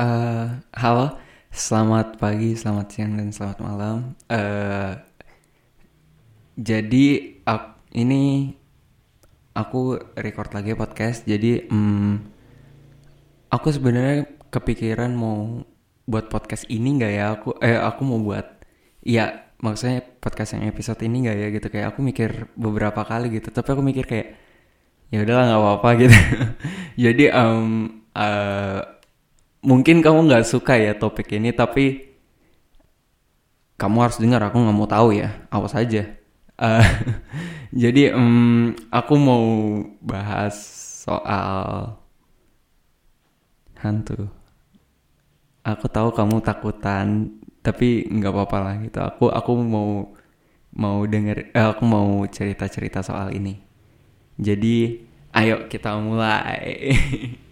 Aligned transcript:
Eh, 0.00 0.46
halo, 0.80 1.20
selamat 1.52 2.16
pagi, 2.16 2.56
selamat 2.56 2.86
siang, 2.88 3.20
dan 3.20 3.28
selamat 3.36 3.58
malam. 3.60 3.96
Eh, 4.32 4.92
jadi 6.56 7.06
ak- 7.44 7.84
ini 7.92 8.54
aku 9.52 10.00
record 10.16 10.56
lagi 10.56 10.72
podcast. 10.72 11.28
Jadi 11.28 11.68
mm, 11.68 12.12
aku 13.52 13.68
sebenarnya 13.76 14.24
kepikiran 14.48 15.12
mau 15.12 15.68
buat 16.08 16.32
podcast 16.32 16.64
ini 16.72 16.96
nggak 16.96 17.12
ya? 17.12 17.24
Aku 17.36 17.48
eh 17.60 17.76
aku 17.76 18.00
mau 18.08 18.20
buat, 18.24 18.46
ya 19.04 19.52
maksudnya 19.60 20.00
podcast 20.24 20.56
yang 20.56 20.64
episode 20.72 21.00
ini 21.04 21.28
nggak 21.28 21.36
ya 21.36 21.46
gitu 21.52 21.66
kayak 21.68 21.92
aku 21.92 22.00
mikir 22.00 22.48
beberapa 22.56 23.04
kali 23.04 23.36
gitu. 23.36 23.52
Tapi 23.52 23.68
aku 23.68 23.82
mikir 23.84 24.04
kayak 24.08 24.28
ya 25.12 25.18
udahlah 25.28 25.44
nggak 25.50 25.60
apa-apa 25.60 25.88
gitu. 26.00 26.16
jadi 27.04 27.24
em, 27.36 27.64
eh, 28.16 28.80
mungkin 29.60 30.00
kamu 30.00 30.28
nggak 30.28 30.44
suka 30.48 30.76
ya 30.80 30.92
topik 30.96 31.36
ini 31.36 31.52
tapi 31.52 32.10
kamu 33.80 33.96
harus 34.04 34.20
dengar 34.20 34.44
aku 34.44 34.60
nggak 34.60 34.76
mau 34.76 34.88
tahu 34.88 35.08
ya. 35.16 35.40
Awas 35.48 35.72
aja. 35.72 36.04
Eh, 36.60 36.86
jadi 37.82 38.12
em, 38.12 38.76
aku 38.92 39.14
mau 39.16 39.44
bahas 40.04 40.52
soal 41.04 41.96
hantu. 43.80 44.28
Aku 45.64 45.88
tahu 45.88 46.12
kamu 46.12 46.44
takutan 46.44 47.32
tapi 47.64 48.04
nggak 48.08 48.32
apa-apa 48.32 48.58
lah 48.60 48.74
gitu. 48.84 49.00
Aku 49.00 49.24
aku 49.32 49.52
mau 49.64 50.12
mau 50.76 51.04
denger 51.08 51.52
eh, 51.56 51.66
aku 51.72 51.82
mau 51.88 52.20
cerita 52.28 52.68
cerita 52.68 53.00
soal 53.00 53.32
ini. 53.32 53.56
Jadi 54.36 55.00
ayo 55.32 55.68
kita 55.72 55.96
mulai 55.96 56.92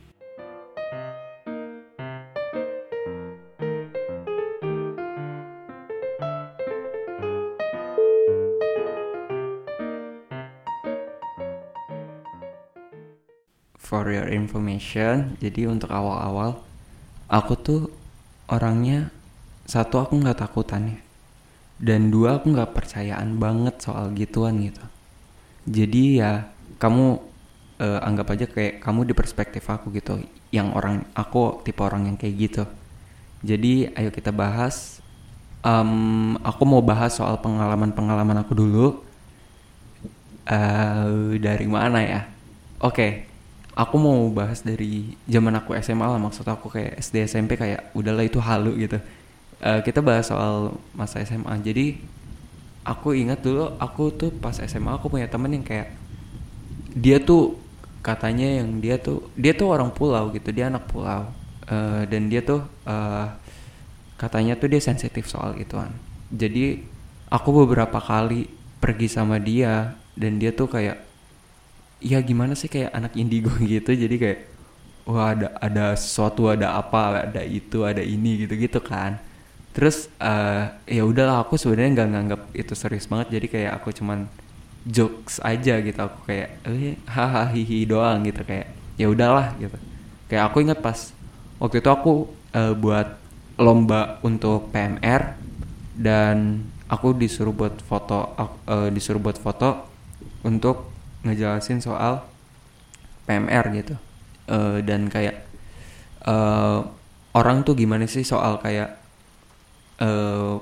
For 13.89 14.05
your 14.13 14.29
information, 14.29 15.41
jadi 15.41 15.65
untuk 15.65 15.89
awal-awal, 15.89 16.61
aku 17.25 17.57
tuh 17.57 17.83
orangnya 18.45 19.09
satu 19.65 20.05
aku 20.05 20.21
nggak 20.21 20.45
takutan 20.45 20.93
ya, 20.93 21.01
dan 21.81 22.13
dua 22.13 22.37
aku 22.37 22.53
nggak 22.53 22.77
percayaan 22.77 23.41
banget 23.41 23.81
soal 23.81 24.13
gituan 24.13 24.61
gitu. 24.61 24.85
Jadi 25.65 26.21
ya 26.21 26.53
kamu 26.77 27.17
eh, 27.81 28.01
anggap 28.05 28.37
aja 28.37 28.45
kayak 28.45 28.85
kamu 28.85 29.09
di 29.09 29.15
perspektif 29.17 29.65
aku 29.73 29.89
gitu, 29.97 30.21
yang 30.53 30.77
orang 30.77 31.09
aku 31.17 31.65
tipe 31.65 31.81
orang 31.81 32.13
yang 32.13 32.21
kayak 32.21 32.37
gitu. 32.45 32.65
Jadi 33.41 33.89
ayo 33.97 34.13
kita 34.13 34.37
bahas. 34.37 35.01
Em, 35.65 36.37
aku 36.45 36.63
mau 36.69 36.85
bahas 36.85 37.17
soal 37.17 37.41
pengalaman-pengalaman 37.41 38.45
aku 38.45 38.53
dulu. 38.53 39.01
Eh, 40.45 41.41
dari 41.41 41.65
mana 41.65 42.05
ya? 42.05 42.21
Oke, 42.85 43.25
aku 43.79 43.95
mau 43.95 44.27
bahas 44.35 44.67
dari 44.67 45.15
zaman 45.31 45.55
aku 45.63 45.79
SMA 45.79 46.03
lah 46.03 46.19
maksud 46.19 46.43
aku 46.43 46.67
kayak 46.67 46.99
SD 46.99 47.31
SMP 47.31 47.55
kayak 47.55 47.95
udahlah 47.95 48.27
itu 48.27 48.43
halu 48.43 48.75
gitu. 48.75 48.99
Eh, 49.63 49.81
kita 49.87 50.03
bahas 50.03 50.27
soal 50.27 50.75
masa 50.99 51.23
SMA. 51.23 51.55
Jadi 51.63 52.03
aku 52.83 53.15
ingat 53.15 53.39
dulu 53.39 53.79
aku 53.79 54.11
tuh 54.11 54.35
pas 54.35 54.59
SMA 54.59 54.91
aku 54.99 55.07
punya 55.07 55.31
temen 55.31 55.55
yang 55.55 55.63
kayak 55.63 55.95
dia 56.99 57.23
tuh 57.23 57.55
katanya 58.03 58.59
yang 58.59 58.83
dia 58.83 58.99
tuh 58.99 59.31
dia 59.39 59.55
tuh 59.55 59.71
orang 59.71 59.95
pulau 59.95 60.35
gitu 60.35 60.51
dia 60.51 60.67
anak 60.73 60.91
pulau 60.91 61.31
Eh, 61.69 62.03
dan 62.09 62.33
dia 62.33 62.41
tuh 62.41 62.65
eh, 62.89 63.27
katanya 64.17 64.57
tuh 64.57 64.73
dia 64.73 64.81
sensitif 64.81 65.29
soal 65.29 65.53
ituan 65.61 65.93
jadi 66.33 66.81
aku 67.29 67.53
beberapa 67.53 68.01
kali 68.01 68.49
pergi 68.81 69.09
sama 69.13 69.37
dia 69.37 69.93
dan 70.17 70.41
dia 70.41 70.49
tuh 70.57 70.65
kayak 70.65 70.97
ya 71.99 72.19
gimana 72.23 72.55
sih 72.55 72.71
kayak 72.71 72.95
anak 72.95 73.13
indigo 73.19 73.51
gitu 73.73 73.91
jadi 73.95 74.17
kayak 74.19 74.41
wah 75.09 75.33
ada 75.33 75.49
ada 75.59 75.87
sesuatu 75.97 76.53
ada 76.53 76.77
apa 76.77 77.25
ada 77.33 77.43
itu 77.43 77.83
ada 77.83 78.05
ini 78.05 78.45
gitu 78.45 78.55
gitu 78.61 78.81
kan. 78.85 79.17
Terus 79.73 80.11
eh, 80.21 80.65
ya 80.91 81.03
udahlah 81.07 81.41
aku 81.47 81.57
sebenarnya 81.57 81.91
nggak 82.03 82.09
nganggap 82.13 82.41
itu 82.53 82.73
serius 82.77 83.09
banget 83.09 83.41
jadi 83.41 83.47
kayak 83.49 83.73
aku 83.81 83.89
cuman 83.97 84.29
jokes 84.89 85.41
aja 85.45 85.81
gitu 85.81 86.01
aku 86.01 86.19
kayak 86.29 86.49
eh 86.65 86.97
hahaha 87.09 87.53
hihi 87.53 87.85
doang 87.89 88.25
gitu 88.29 88.43
kayak 88.45 88.69
ya 89.01 89.09
udahlah 89.09 89.57
gitu. 89.57 89.79
Kayak 90.29 90.45
aku 90.53 90.57
ingat 90.61 90.79
pas 90.85 90.99
waktu 91.57 91.81
itu 91.81 91.89
aku 91.89 92.29
eh, 92.53 92.75
buat 92.77 93.17
lomba 93.59 94.21
untuk 94.23 94.71
PMR 94.71 95.35
dan 95.99 96.63
aku 96.87 97.17
disuruh 97.17 97.57
buat 97.57 97.81
foto 97.81 98.37
eh, 98.69 98.89
disuruh 98.93 99.21
buat 99.25 99.41
foto 99.41 99.89
untuk 100.45 100.98
ngejelasin 101.23 101.83
soal 101.83 102.23
PMR 103.27 103.65
gitu. 103.75 103.95
Eh, 104.49 104.79
dan 104.87 105.13
kayak 105.13 105.45
eh, 106.25 106.81
orang 107.37 107.63
tuh 107.67 107.77
gimana 107.77 108.09
sih 108.09 108.25
soal 108.25 108.59
kayak 108.63 108.97
eh, 110.01 110.55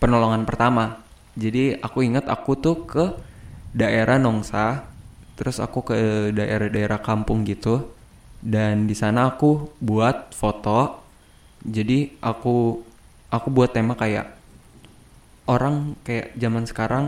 penolongan 0.00 0.48
pertama. 0.48 1.02
Jadi 1.36 1.76
aku 1.78 2.02
ingat 2.02 2.26
aku 2.26 2.58
tuh 2.58 2.76
ke 2.88 3.04
daerah 3.70 4.18
Nongsa 4.18 4.88
terus 5.38 5.56
aku 5.56 5.92
ke 5.92 5.96
daerah-daerah 6.34 7.00
kampung 7.00 7.44
gitu. 7.44 7.92
Dan 8.40 8.88
di 8.88 8.96
sana 8.96 9.36
aku 9.36 9.76
buat 9.80 10.32
foto. 10.32 11.04
Jadi 11.60 12.16
aku 12.24 12.80
aku 13.28 13.48
buat 13.52 13.76
tema 13.76 13.92
kayak 13.94 14.32
orang 15.44 15.98
kayak 16.06 16.32
zaman 16.40 16.64
sekarang 16.64 17.04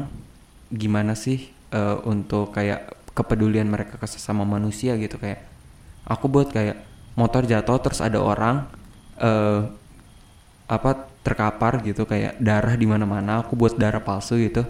gimana 0.69 1.17
sih 1.17 1.49
eh, 1.73 1.97
untuk 2.07 2.53
kayak 2.53 2.93
kepedulian 3.17 3.69
mereka 3.69 3.97
ke 4.01 4.07
sesama 4.09 4.45
manusia 4.45 4.97
gitu 4.97 5.21
kayak 5.21 5.45
aku 6.09 6.29
buat 6.29 6.49
kayak 6.53 6.81
motor 7.17 7.45
jatuh 7.45 7.77
terus 7.81 8.01
ada 8.01 8.21
orang 8.21 8.69
eh 9.21 9.61
apa 10.73 11.13
terkapar 11.21 11.85
gitu 11.85 12.09
kayak 12.09 12.41
darah 12.41 12.73
di 12.75 12.89
mana-mana 12.89 13.45
aku 13.45 13.53
buat 13.55 13.77
darah 13.77 14.01
palsu 14.01 14.41
gitu. 14.41 14.65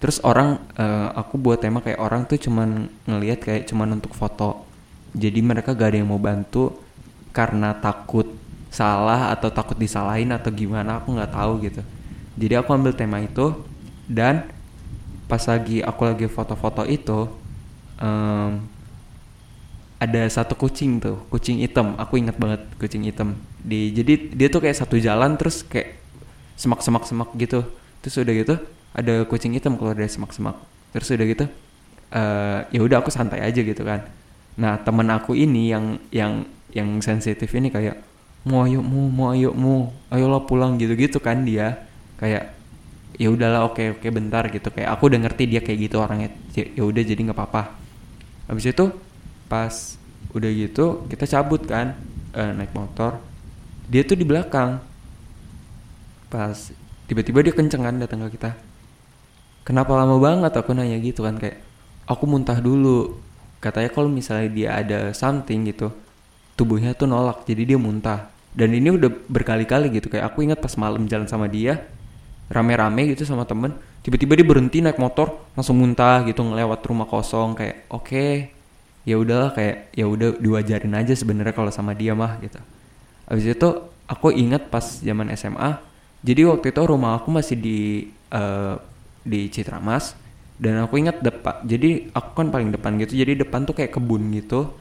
Terus 0.00 0.22
orang 0.24 0.62
eh, 0.78 1.08
aku 1.12 1.36
buat 1.36 1.60
tema 1.60 1.84
kayak 1.84 2.00
orang 2.00 2.24
tuh 2.24 2.40
cuman 2.40 2.88
ngelihat 3.04 3.38
kayak 3.42 3.62
cuman 3.68 3.98
untuk 4.00 4.14
foto. 4.16 4.64
Jadi 5.12 5.42
mereka 5.42 5.74
gak 5.74 5.90
ada 5.90 5.98
yang 5.98 6.08
mau 6.08 6.22
bantu 6.22 6.78
karena 7.34 7.74
takut 7.82 8.30
salah 8.70 9.34
atau 9.34 9.50
takut 9.50 9.74
disalahin 9.74 10.30
atau 10.30 10.54
gimana 10.54 11.02
aku 11.02 11.18
nggak 11.18 11.34
tahu 11.34 11.52
gitu. 11.66 11.82
Jadi 12.38 12.54
aku 12.54 12.70
ambil 12.70 12.94
tema 12.94 13.18
itu 13.18 13.52
dan 14.06 14.46
pas 15.30 15.42
lagi 15.46 15.78
aku 15.86 16.02
lagi 16.10 16.26
foto-foto 16.26 16.82
itu 16.90 17.30
em, 18.02 18.58
ada 20.00 20.22
satu 20.32 20.56
kucing 20.56 20.98
tuh 20.98 21.20
kucing 21.30 21.62
hitam. 21.62 21.94
Aku 22.00 22.18
ingat 22.18 22.34
banget 22.40 22.64
kucing 22.80 23.06
hitam. 23.06 23.36
Di 23.62 23.92
jadi 23.94 24.32
dia 24.32 24.48
tuh 24.50 24.64
kayak 24.64 24.74
satu 24.80 24.96
jalan 24.98 25.36
terus 25.38 25.62
kayak 25.62 26.00
semak-semak 26.58 27.04
semak 27.06 27.30
gitu. 27.38 27.62
Terus 28.02 28.16
udah 28.18 28.34
gitu 28.34 28.54
ada 28.96 29.14
kucing 29.28 29.54
hitam 29.54 29.76
keluar 29.78 29.94
dari 29.94 30.10
semak-semak. 30.10 30.56
Terus 30.90 31.08
udah 31.14 31.26
gitu 31.28 31.46
eh 32.10 32.60
ya 32.74 32.80
udah 32.82 32.98
aku 32.98 33.12
santai 33.14 33.44
aja 33.44 33.60
gitu 33.62 33.86
kan. 33.86 34.02
Nah 34.58 34.80
temen 34.82 35.06
aku 35.14 35.38
ini 35.38 35.70
yang 35.70 36.00
yang 36.10 36.42
yang 36.74 36.88
sensitif 37.04 37.52
ini 37.54 37.70
kayak 37.70 38.00
mau 38.42 38.64
ayo 38.64 38.80
mu 38.80 39.12
mau 39.12 39.36
ayo 39.36 39.52
mu 39.52 39.92
ayolah 40.08 40.42
pulang 40.48 40.80
gitu 40.80 40.96
gitu 40.96 41.20
kan 41.20 41.44
dia. 41.44 41.86
Kayak 42.16 42.56
ya 43.20 43.28
udahlah 43.28 43.68
oke 43.68 44.00
oke 44.00 44.08
bentar 44.08 44.48
gitu. 44.48 44.72
Kayak 44.72 44.96
aku 44.96 45.12
udah 45.12 45.20
ngerti 45.28 45.44
dia 45.44 45.60
kayak 45.60 45.78
gitu 45.84 45.96
orangnya. 46.00 46.32
Ya 46.56 46.64
ya 46.72 46.82
udah 46.88 47.02
jadi 47.04 47.20
nggak 47.20 47.36
apa-apa. 47.36 47.76
Habis 48.48 48.72
itu 48.72 48.84
pas 49.44 49.74
udah 50.32 50.50
gitu 50.54 51.04
kita 51.12 51.28
cabut 51.28 51.68
kan 51.68 52.00
eh, 52.32 52.52
naik 52.56 52.72
motor. 52.72 53.20
Dia 53.92 54.08
tuh 54.08 54.16
di 54.16 54.24
belakang. 54.24 54.80
Pas 56.32 56.56
tiba-tiba 57.04 57.44
dia 57.44 57.52
kenceng 57.52 57.84
kan 57.84 57.94
datang 58.00 58.24
ke 58.24 58.40
kita. 58.40 58.56
Kenapa 59.68 59.92
lama 59.92 60.16
banget 60.16 60.56
aku 60.56 60.72
nanya 60.72 60.96
gitu 61.04 61.20
kan 61.20 61.36
kayak 61.36 61.60
aku 62.08 62.24
muntah 62.24 62.56
dulu. 62.56 63.20
Katanya 63.60 63.92
kalau 63.92 64.08
misalnya 64.08 64.48
dia 64.48 64.68
ada 64.80 65.12
something 65.12 65.68
gitu 65.68 65.92
tubuhnya 66.56 66.96
tuh 66.96 67.04
nolak 67.04 67.44
jadi 67.44 67.76
dia 67.76 67.78
muntah. 67.80 68.32
Dan 68.56 68.72
ini 68.72 68.88
udah 68.90 69.12
berkali-kali 69.28 69.92
gitu 69.92 70.08
kayak 70.08 70.32
aku 70.32 70.42
ingat 70.42 70.58
pas 70.58 70.72
malam 70.80 71.04
jalan 71.06 71.28
sama 71.28 71.46
dia 71.46 71.86
rame-rame 72.50 73.14
gitu 73.14 73.22
sama 73.22 73.46
temen 73.46 73.72
tiba-tiba 74.02 74.34
dia 74.34 74.46
berhenti 74.46 74.82
naik 74.82 74.98
motor 74.98 75.38
langsung 75.54 75.78
muntah 75.78 76.26
gitu 76.26 76.42
ngelewat 76.42 76.82
rumah 76.82 77.06
kosong 77.06 77.54
kayak 77.54 77.86
oke 77.88 78.50
ya 79.06 79.16
udahlah 79.16 79.54
kayak 79.54 79.94
ya 79.94 80.04
udah 80.04 80.36
diwajarin 80.36 80.92
aja 80.98 81.14
sebenarnya 81.16 81.54
kalau 81.56 81.72
sama 81.72 81.96
dia 81.96 82.12
mah 82.12 82.36
gitu. 82.42 82.58
Habis 83.30 83.46
itu 83.46 83.68
aku 84.10 84.34
ingat 84.34 84.66
pas 84.68 84.82
zaman 84.98 85.30
SMA 85.38 85.78
jadi 86.20 86.50
waktu 86.50 86.74
itu 86.74 86.80
rumah 86.82 87.16
aku 87.16 87.30
masih 87.30 87.56
di 87.56 88.10
eh, 88.34 88.74
di 89.22 89.46
Citramas 89.48 90.18
dan 90.60 90.82
aku 90.84 91.00
ingat 91.00 91.22
depan 91.22 91.62
jadi 91.64 92.10
aku 92.12 92.30
kan 92.34 92.48
paling 92.52 92.74
depan 92.74 92.98
gitu 93.00 93.16
jadi 93.16 93.38
depan 93.38 93.64
tuh 93.64 93.78
kayak 93.78 93.94
kebun 93.96 94.28
gitu 94.34 94.74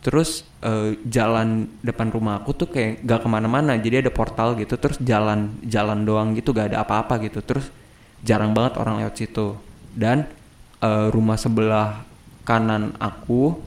terus 0.00 0.48
uh, 0.64 0.96
jalan 1.04 1.68
depan 1.84 2.08
rumah 2.08 2.40
aku 2.40 2.56
tuh 2.56 2.68
kayak 2.72 3.04
gak 3.04 3.20
ke 3.20 3.28
mana-mana 3.28 3.76
jadi 3.76 4.00
ada 4.00 4.08
portal 4.08 4.56
gitu 4.56 4.80
terus 4.80 4.96
jalan 4.96 5.60
jalan 5.60 6.08
doang 6.08 6.32
gitu 6.32 6.56
gak 6.56 6.72
ada 6.72 6.80
apa-apa 6.80 7.20
gitu. 7.20 7.44
Terus 7.44 7.68
jarang 8.24 8.56
banget 8.56 8.80
orang 8.80 9.04
lewat 9.04 9.14
situ. 9.20 9.60
Dan 9.92 10.24
uh, 10.80 11.12
rumah 11.12 11.36
sebelah 11.36 12.08
kanan 12.48 12.96
aku 12.96 13.60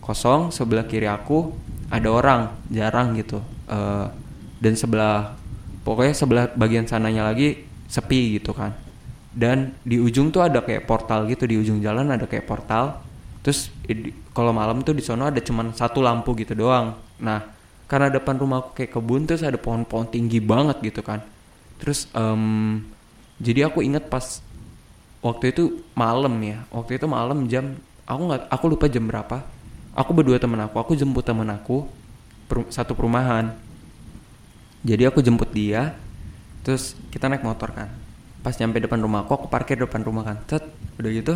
kosong 0.00 0.48
sebelah 0.48 0.88
kiri 0.88 1.04
aku 1.04 1.52
ada 1.92 2.08
orang 2.08 2.40
jarang 2.72 3.12
gitu. 3.20 3.44
Uh, 3.68 4.08
dan 4.64 4.72
sebelah 4.80 5.36
pokoknya 5.84 6.14
sebelah 6.16 6.44
bagian 6.56 6.88
sananya 6.88 7.28
lagi 7.28 7.60
sepi 7.92 8.40
gitu 8.40 8.56
kan. 8.56 8.72
Dan 9.34 9.76
di 9.84 10.00
ujung 10.00 10.32
tuh 10.32 10.40
ada 10.40 10.64
kayak 10.64 10.88
portal 10.88 11.28
gitu 11.28 11.44
di 11.44 11.60
ujung 11.60 11.84
jalan 11.84 12.08
ada 12.08 12.24
kayak 12.24 12.48
portal 12.48 13.03
terus 13.44 13.68
kalau 14.32 14.56
malam 14.56 14.80
tuh 14.80 14.96
di 14.96 15.04
sana 15.04 15.28
ada 15.28 15.36
cuman 15.36 15.76
satu 15.76 16.00
lampu 16.00 16.32
gitu 16.40 16.56
doang. 16.56 16.96
Nah 17.20 17.44
karena 17.84 18.08
depan 18.08 18.40
rumahku 18.40 18.72
kayak 18.72 18.96
kebun 18.96 19.28
terus 19.28 19.44
ada 19.44 19.60
pohon-pohon 19.60 20.08
tinggi 20.08 20.40
banget 20.40 20.80
gitu 20.80 21.04
kan. 21.04 21.20
Terus 21.76 22.08
um, 22.16 22.80
jadi 23.36 23.68
aku 23.68 23.84
inget 23.84 24.08
pas 24.08 24.40
waktu 25.20 25.52
itu 25.52 25.84
malam 25.92 26.32
ya 26.40 26.64
waktu 26.72 26.96
itu 26.96 27.04
malam 27.04 27.44
jam 27.44 27.76
aku 28.08 28.20
nggak 28.32 28.42
aku 28.48 28.64
lupa 28.72 28.88
jam 28.88 29.04
berapa. 29.04 29.44
Aku 29.94 30.10
berdua 30.10 30.40
temen 30.40 30.58
aku 30.58 30.80
aku 30.80 30.92
jemput 30.98 31.22
temen 31.22 31.46
aku 31.52 31.84
per, 32.48 32.64
satu 32.72 32.96
perumahan. 32.96 33.52
Jadi 34.80 35.04
aku 35.04 35.20
jemput 35.20 35.52
dia 35.52 35.92
terus 36.64 36.96
kita 37.12 37.28
naik 37.28 37.44
motor 37.44 37.76
kan. 37.76 37.92
Pas 38.40 38.56
nyampe 38.56 38.80
depan 38.80 39.04
rumah 39.04 39.28
aku 39.28 39.36
aku 39.36 39.46
parkir 39.52 39.76
depan 39.76 40.00
rumah 40.00 40.24
kan. 40.24 40.40
Set 40.48 40.64
udah 40.96 41.10
gitu 41.12 41.34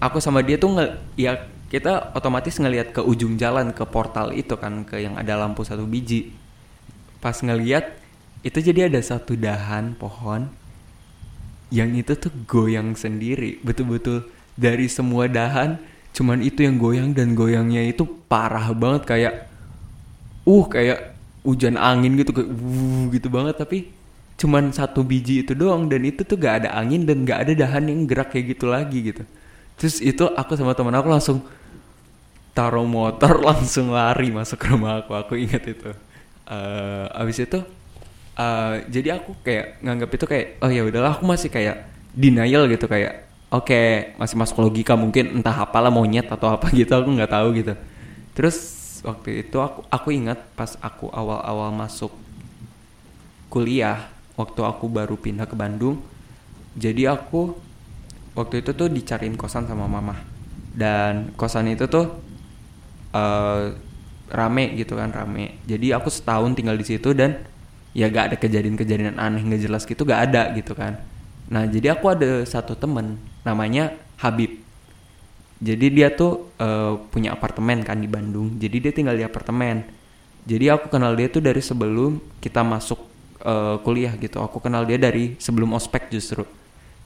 aku 0.00 0.18
sama 0.20 0.44
dia 0.44 0.60
tuh 0.60 0.76
nggak 0.76 0.90
ya 1.16 1.32
kita 1.66 2.14
otomatis 2.14 2.54
ngelihat 2.62 2.94
ke 2.94 3.02
ujung 3.02 3.34
jalan 3.34 3.74
ke 3.74 3.82
portal 3.90 4.30
itu 4.30 4.54
kan 4.54 4.86
ke 4.86 5.02
yang 5.02 5.18
ada 5.18 5.34
lampu 5.34 5.66
satu 5.66 5.82
biji. 5.82 6.30
Pas 7.18 7.34
ngelihat 7.34 7.98
itu 8.46 8.58
jadi 8.62 8.86
ada 8.86 9.02
satu 9.02 9.34
dahan 9.34 9.98
pohon 9.98 10.46
yang 11.74 11.90
itu 11.98 12.14
tuh 12.14 12.30
goyang 12.46 12.94
sendiri. 12.94 13.58
Betul-betul 13.66 14.30
dari 14.54 14.86
semua 14.86 15.26
dahan 15.26 15.82
cuman 16.14 16.40
itu 16.40 16.64
yang 16.64 16.78
goyang 16.78 17.10
dan 17.12 17.34
goyangnya 17.34 17.82
itu 17.90 18.06
parah 18.30 18.72
banget 18.72 19.02
kayak 19.04 19.34
uh 20.46 20.64
kayak 20.70 21.12
hujan 21.42 21.74
angin 21.76 22.14
gitu 22.14 22.30
kayak 22.30 22.48
wuh 22.54 23.10
gitu 23.10 23.26
banget. 23.26 23.58
Tapi 23.58 23.90
cuman 24.38 24.70
satu 24.70 25.02
biji 25.02 25.42
itu 25.42 25.56
doang 25.56 25.90
dan 25.90 26.04
itu 26.04 26.22
tuh 26.22 26.36
gak 26.36 26.62
ada 26.62 26.76
angin 26.76 27.08
dan 27.08 27.24
gak 27.24 27.48
ada 27.48 27.52
dahan 27.56 27.88
yang 27.88 28.04
gerak 28.04 28.36
kayak 28.36 28.52
gitu 28.52 28.68
lagi 28.68 29.00
gitu 29.00 29.24
terus 29.76 30.00
itu 30.00 30.24
aku 30.24 30.56
sama 30.56 30.72
teman 30.72 30.96
aku 30.96 31.08
langsung 31.12 31.38
taruh 32.56 32.88
motor 32.88 33.36
langsung 33.52 33.92
lari 33.92 34.32
masuk 34.32 34.56
ke 34.56 34.66
rumah 34.72 35.04
aku. 35.04 35.12
Aku 35.12 35.32
ingat 35.36 35.62
itu. 35.68 35.92
Uh, 36.46 37.10
abis 37.12 37.42
itu 37.42 37.58
uh, 38.38 38.78
jadi 38.86 39.18
aku 39.18 39.34
kayak 39.42 39.82
nganggap 39.82 40.10
itu 40.14 40.24
kayak 40.30 40.46
oh 40.62 40.70
ya 40.70 40.86
udahlah 40.86 41.18
aku 41.18 41.26
masih 41.26 41.50
kayak 41.50 41.90
denial 42.14 42.70
gitu 42.70 42.86
kayak 42.86 43.26
oke 43.50 43.66
okay, 43.66 44.14
masih 44.14 44.38
masuk 44.38 44.62
logika 44.62 44.94
mungkin 44.94 45.42
entah 45.42 45.66
apalah 45.66 45.90
monyet 45.90 46.30
atau 46.30 46.54
apa 46.54 46.70
gitu 46.70 46.94
aku 46.94 47.12
nggak 47.12 47.32
tahu 47.34 47.48
gitu. 47.60 47.74
Terus 48.38 48.56
waktu 49.02 49.44
itu 49.44 49.58
aku 49.58 49.84
aku 49.90 50.08
ingat 50.14 50.38
pas 50.54 50.78
aku 50.80 51.10
awal-awal 51.10 51.74
masuk 51.74 52.14
kuliah 53.52 54.08
waktu 54.38 54.60
aku 54.62 54.86
baru 54.90 55.14
pindah 55.16 55.46
ke 55.46 55.54
Bandung 55.54 56.02
jadi 56.76 57.16
aku 57.16 57.56
waktu 58.36 58.60
itu 58.60 58.76
tuh 58.76 58.92
dicariin 58.92 59.34
kosan 59.34 59.64
sama 59.64 59.88
mama. 59.88 60.14
Dan 60.76 61.32
kosan 61.40 61.72
itu 61.72 61.88
tuh 61.88 62.20
uh, 63.16 63.72
rame 64.28 64.76
gitu 64.76 64.94
kan 65.00 65.08
rame. 65.10 65.56
Jadi 65.64 65.96
aku 65.96 66.12
setahun 66.12 66.52
tinggal 66.52 66.76
di 66.76 66.84
situ 66.84 67.16
dan 67.16 67.40
ya 67.96 68.12
gak 68.12 68.32
ada 68.32 68.36
kejadian-kejadian 68.36 69.16
aneh 69.16 69.40
nggak 69.40 69.62
jelas 69.64 69.88
gitu 69.88 70.04
gak 70.04 70.30
ada 70.30 70.52
gitu 70.52 70.76
kan. 70.76 71.00
Nah 71.48 71.64
jadi 71.64 71.96
aku 71.96 72.12
ada 72.12 72.44
satu 72.44 72.76
temen 72.76 73.16
namanya 73.40 73.96
Habib. 74.20 74.60
Jadi 75.56 75.88
dia 75.88 76.12
tuh 76.12 76.52
uh, 76.60 77.00
punya 77.08 77.32
apartemen 77.32 77.80
kan 77.80 77.96
di 77.96 78.04
Bandung. 78.04 78.60
Jadi 78.60 78.76
dia 78.76 78.92
tinggal 78.92 79.16
di 79.16 79.24
apartemen. 79.24 79.88
Jadi 80.44 80.68
aku 80.68 80.92
kenal 80.92 81.16
dia 81.16 81.32
tuh 81.32 81.40
dari 81.40 81.64
sebelum 81.64 82.20
kita 82.44 82.60
masuk 82.60 83.00
uh, 83.40 83.80
kuliah 83.80 84.12
gitu. 84.20 84.44
Aku 84.44 84.60
kenal 84.60 84.84
dia 84.84 85.00
dari 85.00 85.32
sebelum 85.40 85.72
ospek 85.72 86.12
justru 86.12 86.44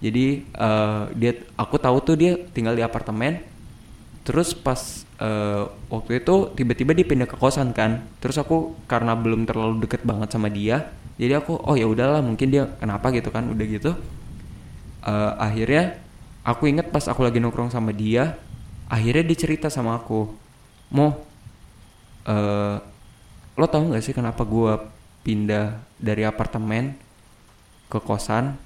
jadi 0.00 0.42
uh, 0.56 1.12
dia 1.12 1.44
aku 1.54 1.76
tahu 1.76 2.00
tuh 2.00 2.16
dia 2.16 2.36
tinggal 2.56 2.74
di 2.76 2.82
apartemen. 2.84 3.44
Terus 4.20 4.52
pas 4.52 5.04
uh, 5.16 5.72
waktu 5.88 6.20
itu 6.20 6.52
tiba-tiba 6.56 6.92
dia 6.92 7.06
pindah 7.08 7.28
ke 7.28 7.36
kosan 7.40 7.72
kan. 7.72 8.04
Terus 8.20 8.36
aku 8.40 8.76
karena 8.84 9.16
belum 9.16 9.48
terlalu 9.48 9.84
deket 9.84 10.04
banget 10.04 10.32
sama 10.32 10.48
dia 10.52 10.92
jadi 11.20 11.36
aku 11.36 11.52
oh 11.52 11.76
ya 11.76 11.84
udahlah 11.84 12.24
mungkin 12.24 12.48
dia 12.48 12.64
kenapa 12.80 13.12
gitu 13.12 13.28
kan 13.28 13.44
udah 13.52 13.66
gitu. 13.68 13.92
Uh, 15.04 15.36
akhirnya 15.36 16.00
aku 16.44 16.72
inget 16.72 16.88
pas 16.88 17.04
aku 17.08 17.20
lagi 17.20 17.40
nongkrong 17.40 17.68
sama 17.68 17.92
dia 17.92 18.40
akhirnya 18.88 19.24
dia 19.28 19.38
cerita 19.38 19.68
sama 19.68 19.96
aku 20.00 20.32
mau 20.92 21.24
uh, 22.28 22.76
lo 23.56 23.66
tau 23.68 23.92
gak 23.92 24.04
sih 24.04 24.16
kenapa 24.16 24.44
gue 24.44 24.76
pindah 25.24 25.76
dari 26.00 26.24
apartemen 26.24 26.96
ke 27.92 27.96
kosan 28.00 28.56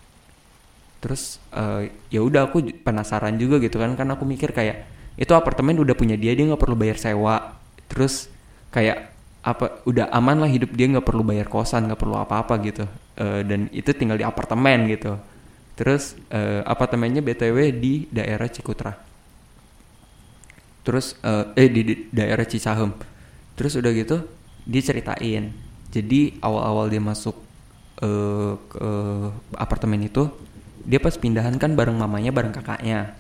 terus 1.05 1.37
uh, 1.53 1.85
ya 2.09 2.25
udah 2.25 2.49
aku 2.49 2.65
penasaran 2.81 3.37
juga 3.37 3.61
gitu 3.61 3.77
kan 3.77 3.93
kan 3.93 4.09
aku 4.09 4.25
mikir 4.25 4.57
kayak 4.57 4.89
itu 5.21 5.29
apartemen 5.37 5.77
udah 5.77 5.93
punya 5.93 6.17
dia 6.17 6.33
dia 6.33 6.49
nggak 6.49 6.63
perlu 6.65 6.73
bayar 6.73 6.97
sewa. 6.97 7.61
Terus 7.85 8.33
kayak 8.73 9.13
apa 9.45 9.85
udah 9.85 10.09
aman 10.09 10.41
lah 10.41 10.49
hidup 10.49 10.73
dia 10.73 10.89
nggak 10.89 11.05
perlu 11.05 11.21
bayar 11.21 11.53
kosan 11.53 11.85
nggak 11.93 12.01
perlu 12.01 12.17
apa-apa 12.17 12.57
gitu. 12.65 12.89
Uh, 13.21 13.45
dan 13.45 13.69
itu 13.77 13.93
tinggal 13.93 14.17
di 14.17 14.25
apartemen 14.25 14.89
gitu. 14.89 15.21
Terus 15.77 16.17
uh, 16.33 16.65
apartemennya 16.65 17.21
btw 17.21 17.69
di 17.77 18.09
daerah 18.09 18.49
Cikutra. 18.49 18.97
Terus 20.81 21.21
uh, 21.21 21.53
eh 21.53 21.69
di, 21.69 21.81
di 21.85 21.95
daerah 22.09 22.49
Cisahem 22.49 23.13
terus 23.55 23.79
udah 23.79 23.91
gitu 23.95 24.17
dia 24.67 24.83
ceritain 24.83 25.55
jadi 25.95 26.35
awal-awal 26.43 26.91
dia 26.91 26.99
masuk 26.99 27.39
uh, 28.03 28.59
ke 28.67 28.89
apartemen 29.55 30.03
itu 30.11 30.27
dia 30.85 31.01
pas 31.01 31.17
pindahan 31.17 31.57
kan 31.57 31.73
bareng 31.73 31.97
mamanya 31.97 32.31
bareng 32.31 32.53
kakaknya. 32.53 33.17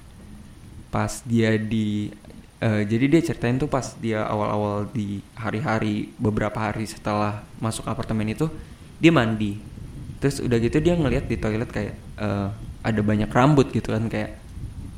Pas 0.92 1.24
dia 1.24 1.56
di 1.56 2.12
uh, 2.60 2.84
jadi 2.84 3.04
dia 3.08 3.20
ceritain 3.24 3.56
tuh 3.56 3.66
pas 3.66 3.96
dia 3.98 4.22
awal-awal 4.22 4.86
di 4.92 5.24
hari-hari 5.34 6.12
beberapa 6.20 6.60
hari 6.60 6.84
setelah 6.84 7.42
masuk 7.58 7.88
apartemen 7.88 8.30
itu 8.30 8.46
dia 9.00 9.10
mandi. 9.10 9.58
Terus 10.20 10.44
udah 10.44 10.58
gitu 10.60 10.78
dia 10.80 10.94
ngeliat 10.94 11.24
di 11.26 11.36
toilet 11.40 11.68
kayak 11.72 11.94
uh, 12.20 12.52
ada 12.84 13.00
banyak 13.00 13.32
rambut 13.32 13.72
gitu 13.72 13.92
kan 13.92 14.06
kayak 14.12 14.36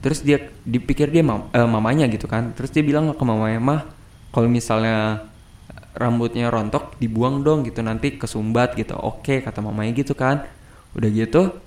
terus 0.02 0.22
dia 0.22 0.38
dipikir 0.62 1.10
dia 1.10 1.22
mam, 1.22 1.48
uh, 1.50 1.68
mamanya 1.70 2.10
gitu 2.10 2.26
kan. 2.26 2.52
Terus 2.58 2.74
dia 2.74 2.82
bilang 2.82 3.14
ke 3.14 3.24
mamanya 3.24 3.62
mah 3.62 3.80
kalau 4.34 4.50
misalnya 4.50 5.26
rambutnya 5.96 6.52
rontok 6.52 7.00
dibuang 7.00 7.40
dong 7.40 7.64
gitu 7.64 7.80
nanti 7.80 8.18
kesumbat 8.20 8.76
gitu. 8.76 8.98
Oke 8.98 9.40
kata 9.40 9.62
mamanya 9.62 9.96
gitu 9.96 10.12
kan. 10.12 10.44
Udah 10.92 11.08
gitu 11.08 11.65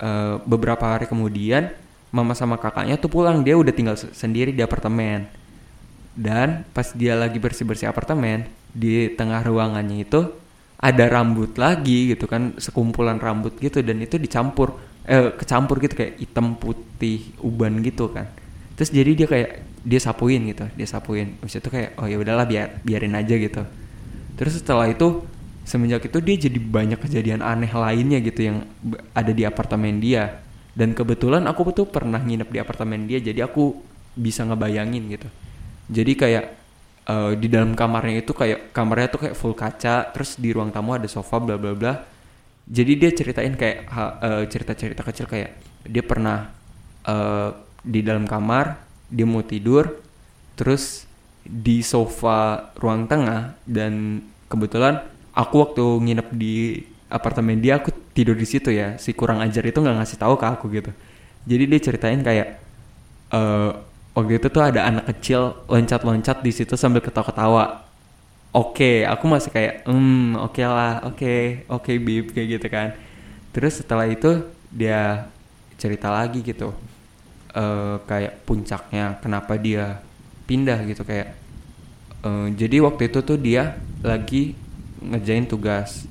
uh, 0.00 0.40
beberapa 0.44 0.82
hari 0.96 1.08
kemudian 1.08 1.72
mama 2.14 2.32
sama 2.32 2.56
kakaknya 2.56 2.96
tuh 2.96 3.12
pulang. 3.12 3.44
Dia 3.44 3.56
udah 3.58 3.72
tinggal 3.74 3.96
sendiri 3.96 4.52
di 4.52 4.62
apartemen. 4.64 5.28
Dan 6.16 6.64
pas 6.72 6.96
dia 6.96 7.12
lagi 7.12 7.36
bersih 7.36 7.68
bersih 7.68 7.92
apartemen 7.92 8.48
di 8.72 9.12
tengah 9.12 9.44
ruangannya 9.44 10.00
itu 10.00 10.32
ada 10.76 11.04
rambut 11.08 11.56
lagi 11.56 12.12
gitu 12.12 12.28
kan 12.28 12.56
sekumpulan 12.60 13.16
rambut 13.16 13.56
gitu 13.60 13.80
dan 13.80 13.96
itu 14.00 14.20
dicampur 14.20 14.76
eh 15.08 15.32
kecampur 15.32 15.80
gitu 15.80 15.96
kayak 15.96 16.20
hitam 16.20 16.56
putih 16.56 17.36
uban 17.44 17.84
gitu 17.84 18.08
kan. 18.08 18.32
Terus 18.80 18.92
jadi 18.92 19.12
dia 19.12 19.28
kayak 19.28 19.50
dia 19.84 20.00
sapuin 20.00 20.40
gitu 20.48 20.64
dia 20.72 20.88
sapuin. 20.88 21.36
Habis 21.40 21.60
itu 21.60 21.68
kayak 21.68 22.00
oh 22.00 22.08
ya 22.08 22.16
udahlah 22.16 22.48
biar 22.48 22.80
biarin 22.80 23.12
aja 23.12 23.36
gitu. 23.36 23.62
Terus 24.40 24.56
setelah 24.56 24.88
itu 24.88 25.20
semenjak 25.66 26.06
itu 26.06 26.22
dia 26.22 26.36
jadi 26.46 26.58
banyak 26.62 27.02
kejadian 27.02 27.42
aneh 27.42 27.68
lainnya 27.74 28.22
gitu 28.22 28.46
yang 28.46 28.56
ada 29.10 29.34
di 29.34 29.42
apartemen 29.42 29.98
dia. 29.98 30.40
Dan 30.76 30.94
kebetulan 30.94 31.42
aku 31.50 31.74
tuh 31.74 31.90
pernah 31.90 32.22
nginep 32.22 32.48
di 32.52 32.58
apartemen 32.62 33.10
dia 33.10 33.18
jadi 33.18 33.50
aku 33.50 33.74
bisa 34.14 34.46
ngebayangin 34.46 35.02
gitu. 35.10 35.28
Jadi 35.90 36.12
kayak 36.14 36.44
uh, 37.10 37.32
di 37.34 37.50
dalam 37.50 37.74
kamarnya 37.74 38.22
itu 38.22 38.30
kayak 38.30 38.70
kamarnya 38.70 39.08
tuh 39.10 39.20
kayak 39.26 39.36
full 39.36 39.56
kaca 39.58 40.14
terus 40.14 40.38
di 40.38 40.54
ruang 40.54 40.70
tamu 40.70 40.94
ada 40.94 41.10
sofa 41.10 41.42
bla 41.42 41.58
bla 41.58 41.74
bla. 41.74 41.94
Jadi 42.66 42.92
dia 42.98 43.10
ceritain 43.10 43.54
kayak 43.54 43.90
uh, 43.90 44.44
cerita-cerita 44.46 45.02
kecil 45.02 45.26
kayak 45.26 45.50
dia 45.86 46.02
pernah 46.02 46.50
uh, 47.06 47.50
di 47.82 48.02
dalam 48.02 48.26
kamar 48.26 48.82
dia 49.06 49.22
mau 49.22 49.42
tidur 49.46 50.02
terus 50.58 51.06
di 51.46 51.78
sofa 51.86 52.70
ruang 52.74 53.06
tengah 53.06 53.54
dan 53.62 54.18
kebetulan 54.50 55.15
aku 55.36 55.54
waktu 55.62 55.84
nginep 55.84 56.28
di 56.32 56.80
apartemen 57.12 57.60
dia 57.60 57.76
aku 57.78 57.92
tidur 58.16 58.34
di 58.34 58.48
situ 58.48 58.72
ya. 58.72 58.96
Si 58.96 59.12
kurang 59.12 59.44
ajar 59.44 59.62
itu 59.68 59.78
nggak 59.78 59.96
ngasih 60.00 60.18
tahu 60.18 60.34
ke 60.40 60.46
aku 60.48 60.64
gitu. 60.72 60.90
Jadi 61.46 61.64
dia 61.68 61.80
ceritain 61.84 62.20
kayak 62.24 62.58
uh, 63.30 63.76
waktu 64.16 64.40
itu 64.40 64.48
tuh 64.48 64.62
ada 64.64 64.88
anak 64.88 65.04
kecil 65.14 65.54
loncat-loncat 65.68 66.40
di 66.40 66.50
situ 66.50 66.74
sambil 66.74 67.04
ketawa-ketawa. 67.04 67.84
Oke 68.56 69.04
aku 69.04 69.24
masih 69.28 69.52
kayak 69.52 69.84
hmm 69.84 70.40
oke 70.40 70.62
lah 70.64 71.04
oke 71.04 71.68
oke 71.68 71.92
bib 72.00 72.32
kayak 72.32 72.48
gitu 72.58 72.66
kan. 72.72 72.88
Terus 73.52 73.84
setelah 73.84 74.08
itu 74.08 74.42
dia 74.72 75.28
cerita 75.76 76.08
lagi 76.08 76.40
gitu 76.40 76.72
Eh, 77.56 77.96
kayak 78.04 78.44
puncaknya 78.44 79.16
kenapa 79.24 79.56
dia 79.56 80.04
pindah 80.44 80.76
gitu 80.84 81.08
kayak 81.08 81.32
eh, 82.20 82.46
jadi 82.52 82.84
waktu 82.84 83.08
itu 83.08 83.24
tuh 83.24 83.40
dia 83.40 83.80
lagi 84.04 84.52
ngejain 85.00 85.44
tugas 85.44 86.08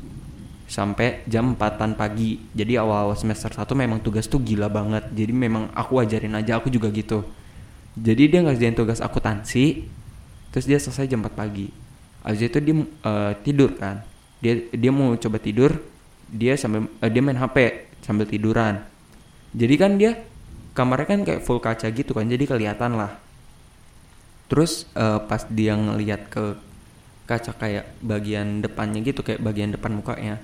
sampai 0.65 1.21
jam 1.29 1.53
4 1.53 1.93
pagi. 1.93 2.41
Jadi 2.51 2.77
awal-awal 2.77 3.13
semester 3.17 3.53
1 3.53 3.69
memang 3.77 4.01
tugas 4.01 4.25
tuh 4.25 4.41
gila 4.41 4.67
banget. 4.67 5.09
Jadi 5.13 5.33
memang 5.33 5.69
aku 5.73 6.01
ajarin 6.01 6.33
aja 6.35 6.57
aku 6.57 6.73
juga 6.73 6.89
gitu. 6.89 7.21
Jadi 7.95 8.27
dia 8.27 8.43
ngerjain 8.43 8.75
tugas 8.75 8.99
akuntansi 8.99 9.87
terus 10.51 10.65
dia 10.67 10.79
selesai 10.81 11.07
jam 11.07 11.23
4 11.23 11.31
pagi. 11.31 11.69
Abis 12.25 12.49
itu 12.49 12.57
dia 12.59 12.75
eh, 12.81 13.33
tidur 13.45 13.77
kan. 13.77 14.01
Dia 14.41 14.67
dia 14.73 14.91
mau 14.91 15.15
coba 15.15 15.37
tidur 15.39 15.71
dia 16.29 16.57
sambil 16.57 16.89
eh, 16.99 17.09
dia 17.09 17.21
main 17.21 17.37
HP 17.37 17.87
sambil 18.01 18.25
tiduran. 18.25 18.81
Jadi 19.55 19.75
kan 19.77 19.95
dia 19.95 20.19
kamarnya 20.75 21.07
kan 21.07 21.19
kayak 21.23 21.41
full 21.45 21.63
kaca 21.63 21.87
gitu 21.93 22.11
kan 22.11 22.27
jadi 22.27 22.43
kelihatan 22.43 22.97
lah. 22.97 23.21
Terus 24.49 24.89
eh, 24.97 25.19
pas 25.29 25.45
dia 25.47 25.77
ngeliat 25.77 26.27
ke 26.27 26.57
kaca 27.25 27.51
kayak 27.57 27.97
bagian 28.05 28.61
depannya 28.61 29.01
gitu 29.01 29.25
kayak 29.25 29.41
bagian 29.41 29.73
depan 29.73 29.91
mukanya. 29.97 30.37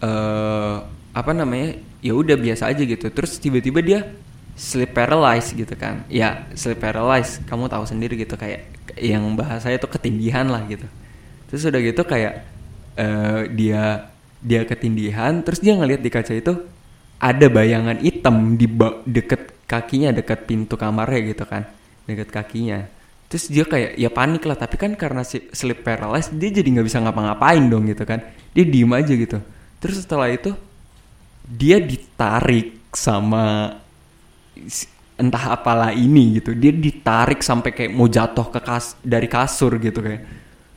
Eh 0.00 0.76
apa 1.12 1.30
namanya? 1.36 1.76
Ya 2.00 2.16
udah 2.16 2.34
biasa 2.34 2.72
aja 2.72 2.82
gitu. 2.82 3.06
Terus 3.12 3.36
tiba-tiba 3.36 3.84
dia 3.84 4.00
sleep 4.56 4.96
paralyzed 4.96 5.52
gitu 5.52 5.76
kan. 5.76 6.04
Ya 6.08 6.48
sleep 6.56 6.80
paralyzed. 6.80 7.44
Kamu 7.44 7.68
tahu 7.68 7.84
sendiri 7.84 8.16
gitu 8.16 8.34
kayak 8.40 8.72
yang 8.96 9.24
bahasanya 9.36 9.78
tuh 9.78 9.92
ketindihan 9.92 10.48
lah 10.48 10.64
gitu. 10.66 10.88
Terus 11.52 11.68
udah 11.68 11.80
gitu 11.84 12.02
kayak 12.08 12.48
eh 12.96 13.48
dia 13.52 14.08
dia 14.42 14.66
ketindihan 14.66 15.38
terus 15.40 15.62
dia 15.62 15.78
ngelihat 15.78 16.02
di 16.02 16.10
kaca 16.10 16.32
itu 16.34 16.52
ada 17.22 17.46
bayangan 17.46 18.02
hitam 18.02 18.58
di 18.58 18.66
deket 19.06 19.54
kakinya 19.70 20.10
deket 20.10 20.48
pintu 20.48 20.74
kamarnya 20.80 21.20
gitu 21.36 21.44
kan. 21.44 21.68
Deket 22.08 22.32
kakinya 22.32 22.88
terus 23.32 23.48
dia 23.48 23.64
kayak 23.64 23.96
ya 23.96 24.12
panik 24.12 24.44
lah. 24.44 24.60
Tapi 24.60 24.76
kan 24.76 24.92
karena 24.92 25.24
si 25.24 25.40
sleep 25.56 25.80
paralysis 25.80 26.28
dia 26.36 26.52
jadi 26.52 26.68
nggak 26.68 26.84
bisa 26.84 27.00
ngapa-ngapain 27.00 27.64
dong 27.64 27.88
gitu 27.88 28.04
kan. 28.04 28.20
Dia 28.52 28.68
diem 28.68 28.92
aja 28.92 29.16
gitu. 29.16 29.40
Terus 29.80 30.04
setelah 30.04 30.28
itu 30.28 30.52
dia 31.48 31.80
ditarik 31.80 32.76
sama 32.92 33.72
entah 35.16 35.44
apalah 35.56 35.96
ini 35.96 36.44
gitu. 36.44 36.52
Dia 36.52 36.76
ditarik 36.76 37.40
sampai 37.40 37.72
kayak 37.72 37.96
mau 37.96 38.04
jatuh 38.04 38.52
ke 38.52 38.60
kas 38.60 39.00
dari 39.00 39.32
kasur 39.32 39.80
gitu 39.80 40.04
kayak. 40.04 40.20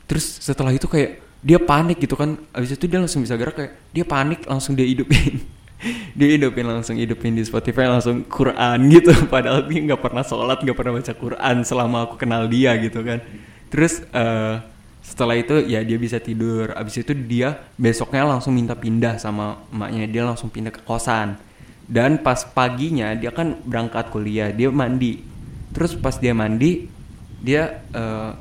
Terus 0.08 0.40
setelah 0.40 0.72
itu 0.72 0.88
kayak 0.88 1.20
dia 1.44 1.60
panik 1.60 2.00
gitu 2.00 2.16
kan. 2.16 2.40
Abis 2.56 2.80
itu 2.80 2.88
dia 2.88 3.04
langsung 3.04 3.20
bisa 3.20 3.36
gerak 3.36 3.60
kayak 3.60 3.72
dia 3.92 4.08
panik 4.08 4.48
langsung 4.48 4.80
dia 4.80 4.88
hidupin 4.88 5.44
dia 6.16 6.28
hidupin 6.40 6.66
langsung 6.66 6.98
hidupin 6.98 7.38
di 7.38 7.44
Spotify 7.46 7.86
langsung 7.86 8.26
Quran 8.26 8.90
gitu. 8.90 9.14
Padahal 9.34 9.68
dia 9.70 9.80
nggak 9.92 10.02
pernah 10.02 10.24
sholat 10.26 10.64
nggak 10.64 10.78
pernah 10.78 10.94
baca 10.98 11.14
Quran 11.14 11.56
selama 11.62 11.98
aku 12.10 12.16
kenal 12.18 12.50
dia 12.50 12.74
gitu 12.82 13.06
kan. 13.06 13.22
Terus 13.70 14.02
eh, 14.10 14.56
setelah 15.06 15.36
itu 15.38 15.62
ya 15.68 15.86
dia 15.86 15.98
bisa 16.00 16.18
tidur. 16.18 16.74
Abis 16.74 17.06
itu 17.06 17.14
dia 17.14 17.60
besoknya 17.78 18.26
langsung 18.26 18.58
minta 18.58 18.74
pindah 18.74 19.22
sama 19.22 19.62
emaknya. 19.70 20.10
Dia 20.10 20.24
langsung 20.26 20.50
pindah 20.50 20.74
ke 20.74 20.82
kosan. 20.82 21.38
Dan 21.86 22.26
pas 22.26 22.42
paginya 22.42 23.14
dia 23.14 23.30
kan 23.30 23.62
berangkat 23.62 24.10
kuliah 24.10 24.50
dia 24.50 24.74
mandi. 24.74 25.22
Terus 25.70 25.94
pas 25.94 26.18
dia 26.18 26.34
mandi 26.34 26.90
dia 27.46 27.84
eh, 27.94 28.32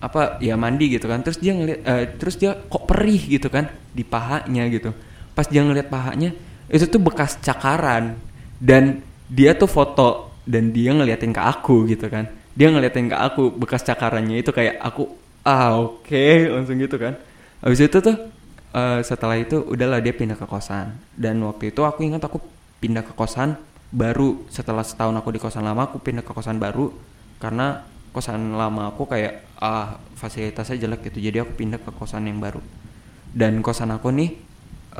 apa 0.00 0.38
ya 0.38 0.54
mandi 0.54 0.92
gitu 0.94 1.10
kan. 1.10 1.24
Terus 1.26 1.42
dia 1.42 1.52
ngeliat 1.56 1.80
eh, 1.82 2.04
terus 2.14 2.38
dia 2.38 2.54
kok 2.54 2.86
perih 2.86 3.40
gitu 3.40 3.50
kan 3.50 3.66
di 3.90 4.06
pahanya 4.06 4.70
gitu. 4.70 4.94
Pas 5.34 5.48
dia 5.48 5.66
ngeliat 5.66 5.90
pahanya 5.90 6.30
itu 6.70 6.86
tuh 6.86 7.02
bekas 7.02 7.36
cakaran. 7.42 8.16
Dan 8.60 9.02
dia 9.26 9.56
tuh 9.56 9.66
foto 9.70 10.30
dan 10.46 10.70
dia 10.70 10.94
ngeliatin 10.94 11.34
ke 11.34 11.42
aku 11.42 11.86
gitu 11.90 12.06
kan. 12.06 12.30
Dia 12.54 12.70
ngeliatin 12.70 13.10
ke 13.10 13.16
aku 13.16 13.50
bekas 13.54 13.82
cakarannya 13.86 14.42
itu 14.42 14.50
kayak 14.50 14.78
aku 14.82 15.10
ah 15.46 15.78
oke 15.80 16.50
langsung 16.50 16.78
gitu 16.78 16.96
kan. 16.96 17.16
Habis 17.62 17.86
itu 17.86 17.98
tuh 17.98 18.16
eh, 18.74 19.00
setelah 19.02 19.36
itu 19.38 19.64
udahlah 19.64 19.98
dia 20.02 20.14
pindah 20.14 20.38
ke 20.38 20.46
kosan. 20.46 20.94
Dan 21.14 21.42
waktu 21.46 21.74
itu 21.74 21.82
aku 21.82 22.06
ingat 22.06 22.22
aku 22.22 22.38
pindah 22.78 23.02
ke 23.02 23.12
kosan 23.14 23.58
baru. 23.90 24.46
Setelah 24.50 24.86
setahun 24.86 25.14
aku 25.18 25.30
di 25.34 25.40
kosan 25.42 25.64
lama 25.66 25.88
aku 25.88 25.98
pindah 26.02 26.22
ke 26.22 26.32
kosan 26.34 26.60
baru. 26.60 26.92
Karena 27.40 27.80
kosan 28.10 28.58
lama 28.58 28.90
aku 28.90 29.06
kayak 29.06 29.46
ah 29.62 30.02
fasilitasnya 30.18 30.88
jelek 30.88 31.12
gitu 31.12 31.30
jadi 31.30 31.46
aku 31.46 31.54
pindah 31.54 31.78
ke 31.80 31.90
kosan 31.94 32.26
yang 32.26 32.42
baru. 32.42 32.60
Dan 33.30 33.62
kosan 33.62 33.94
aku 33.94 34.10
nih 34.10 34.49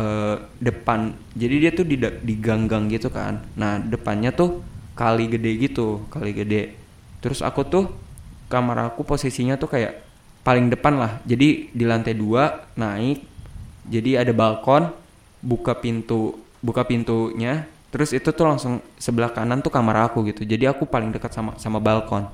eh, 0.00 0.36
depan. 0.58 1.12
Jadi 1.36 1.54
dia 1.60 1.70
tuh 1.76 1.84
di 1.84 2.34
gang-gang 2.40 2.88
gitu 2.88 3.12
kan. 3.12 3.44
Nah 3.60 3.76
depannya 3.76 4.32
tuh 4.32 4.64
kali 5.00 5.32
gede 5.32 5.50
gitu 5.60 6.04
kali 6.12 6.36
gede. 6.36 6.76
Terus 7.24 7.40
aku 7.40 7.64
tuh 7.64 7.84
kamar 8.52 8.92
aku 8.92 9.04
posisinya 9.04 9.56
tuh 9.56 9.72
kayak 9.72 10.04
paling 10.44 10.68
depan 10.72 11.00
lah. 11.00 11.12
Jadi 11.24 11.72
di 11.72 11.84
lantai 11.88 12.12
dua 12.16 12.68
naik 12.76 13.24
jadi 13.88 14.20
ada 14.20 14.32
balkon 14.36 14.92
buka 15.40 15.76
pintu 15.80 16.36
buka 16.60 16.84
pintunya. 16.84 17.64
Terus 17.90 18.14
itu 18.14 18.30
tuh 18.30 18.46
langsung 18.46 18.78
sebelah 19.00 19.34
kanan 19.34 19.64
tuh 19.64 19.72
kamar 19.72 20.12
aku 20.12 20.22
gitu. 20.28 20.46
Jadi 20.46 20.68
aku 20.68 20.86
paling 20.86 21.10
dekat 21.10 21.32
sama 21.32 21.56
sama 21.56 21.80
balkon. 21.80 22.28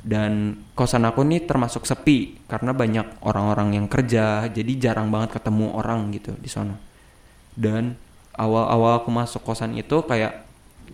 Dan 0.00 0.56
kosan 0.72 1.04
aku 1.04 1.20
nih 1.20 1.44
termasuk 1.44 1.84
sepi 1.84 2.40
karena 2.48 2.72
banyak 2.72 3.20
orang-orang 3.20 3.76
yang 3.76 3.84
kerja 3.84 4.48
jadi 4.48 4.72
jarang 4.80 5.12
banget 5.12 5.36
ketemu 5.36 5.76
orang 5.76 6.08
gitu 6.16 6.32
di 6.40 6.48
sana 6.48 6.89
dan 7.58 7.96
awal-awal 8.36 9.02
aku 9.02 9.10
masuk 9.12 9.42
kosan 9.44 9.76
itu 9.76 10.00
kayak 10.06 10.46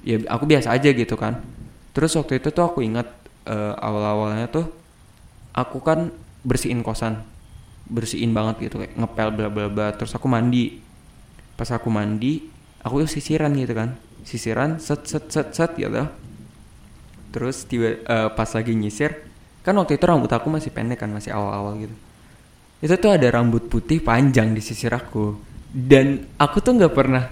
ya 0.03 0.19
aku 0.27 0.45
biasa 0.49 0.75
aja 0.75 0.91
gitu 0.91 1.15
kan. 1.15 1.41
Terus 1.95 2.13
waktu 2.19 2.43
itu 2.43 2.53
tuh 2.53 2.65
aku 2.67 2.85
ingat 2.85 3.09
eh, 3.49 3.75
awal-awalnya 3.79 4.51
tuh 4.51 4.67
aku 5.57 5.81
kan 5.81 6.13
bersihin 6.47 6.85
kosan 6.85 7.25
bersihin 7.87 8.35
banget 8.35 8.67
gitu 8.67 8.83
kayak 8.83 8.99
ngepel 8.99 9.29
bla 9.31 9.49
bla 9.49 9.67
bla 9.71 9.89
terus 9.95 10.13
aku 10.13 10.27
mandi. 10.27 10.83
Pas 11.57 11.71
aku 11.73 11.89
mandi 11.89 12.45
aku 12.83 13.07
sisiran 13.07 13.55
gitu 13.57 13.73
kan. 13.73 13.97
Sisiran 14.27 14.83
set 14.83 15.07
set 15.07 15.31
set 15.31 15.55
set 15.55 15.71
gitu. 15.79 16.05
Terus 17.31 17.65
tiba 17.69 18.01
eh, 18.01 18.29
pas 18.35 18.49
lagi 18.51 18.73
nyisir 18.75 19.13
kan 19.67 19.75
waktu 19.75 19.99
itu 19.99 20.07
rambut 20.07 20.31
aku 20.31 20.47
masih 20.47 20.71
pendek 20.71 21.03
kan 21.03 21.11
masih 21.11 21.35
awal-awal 21.35 21.79
gitu. 21.79 21.95
Itu 22.83 22.95
tuh 23.01 23.17
ada 23.17 23.27
rambut 23.33 23.67
putih 23.73 24.05
panjang 24.05 24.53
di 24.53 24.61
sisir 24.61 24.93
aku 24.93 25.56
dan 25.77 26.25
aku 26.41 26.65
tuh 26.65 26.73
nggak 26.73 26.95
pernah 26.97 27.29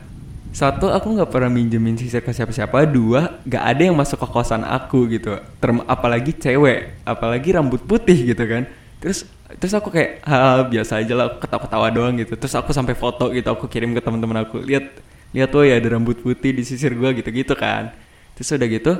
satu 0.52 0.92
aku 0.92 1.16
nggak 1.16 1.32
pernah 1.32 1.48
minjemin 1.48 1.96
sisir 1.96 2.20
ke 2.20 2.30
siapa-siapa. 2.30 2.84
Dua 2.86 3.40
nggak 3.42 3.64
ada 3.64 3.82
yang 3.88 3.96
masuk 3.96 4.20
ke 4.20 4.28
kosan 4.28 4.62
aku 4.62 5.08
gitu. 5.10 5.40
Term 5.58 5.80
apalagi 5.88 6.36
cewek 6.36 7.02
apalagi 7.08 7.56
rambut 7.56 7.80
putih 7.82 8.14
gitu 8.14 8.44
kan. 8.44 8.68
Terus 9.02 9.26
terus 9.58 9.74
aku 9.74 9.90
kayak 9.90 10.22
hal 10.22 10.68
biasa 10.68 11.00
aja 11.02 11.12
lah 11.16 11.26
ketawa-ketawa 11.40 11.88
doang 11.90 12.14
gitu. 12.20 12.36
Terus 12.38 12.54
aku 12.54 12.70
sampai 12.70 12.94
foto 12.94 13.32
gitu 13.32 13.48
aku 13.48 13.66
kirim 13.66 13.96
ke 13.96 14.00
teman-teman 14.04 14.44
aku 14.46 14.62
lihat 14.62 14.92
lihat 15.34 15.50
tuh 15.50 15.66
ya 15.66 15.80
ada 15.80 15.88
rambut 15.90 16.22
putih 16.22 16.54
di 16.54 16.62
sisir 16.62 16.94
gua 16.94 17.10
gitu-gitu 17.10 17.58
kan. 17.58 17.90
Terus 18.38 18.54
udah 18.54 18.68
gitu 18.70 18.92